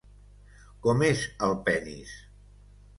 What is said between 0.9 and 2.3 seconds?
és el penis?